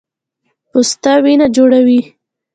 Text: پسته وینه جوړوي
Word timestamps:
پسته 0.71 1.11
وینه 1.23 1.47
جوړوي 1.55 1.99